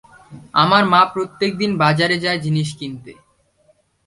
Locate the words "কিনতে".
2.79-3.11